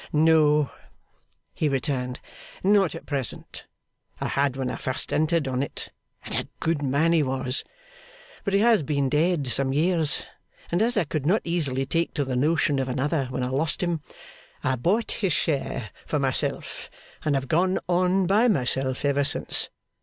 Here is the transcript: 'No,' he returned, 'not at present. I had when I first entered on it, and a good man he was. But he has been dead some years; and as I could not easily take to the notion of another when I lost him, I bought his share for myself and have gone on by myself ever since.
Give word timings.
'No,' 0.11 0.71
he 1.53 1.69
returned, 1.69 2.19
'not 2.63 2.95
at 2.95 3.05
present. 3.05 3.67
I 4.19 4.29
had 4.29 4.57
when 4.57 4.67
I 4.71 4.75
first 4.77 5.13
entered 5.13 5.47
on 5.47 5.61
it, 5.61 5.89
and 6.25 6.33
a 6.33 6.47
good 6.59 6.81
man 6.81 7.13
he 7.13 7.21
was. 7.21 7.63
But 8.43 8.55
he 8.55 8.61
has 8.61 8.81
been 8.81 9.09
dead 9.09 9.45
some 9.45 9.73
years; 9.73 10.25
and 10.71 10.81
as 10.81 10.97
I 10.97 11.03
could 11.03 11.27
not 11.27 11.41
easily 11.43 11.85
take 11.85 12.15
to 12.15 12.25
the 12.25 12.35
notion 12.35 12.79
of 12.79 12.89
another 12.89 13.25
when 13.29 13.43
I 13.43 13.49
lost 13.49 13.83
him, 13.83 14.01
I 14.63 14.75
bought 14.75 15.11
his 15.11 15.33
share 15.33 15.91
for 16.07 16.17
myself 16.17 16.89
and 17.23 17.35
have 17.35 17.47
gone 17.47 17.77
on 17.87 18.25
by 18.25 18.47
myself 18.47 19.05
ever 19.05 19.23
since. 19.23 19.69